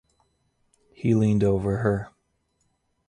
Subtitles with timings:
[0.95, 2.09] He leaned over her.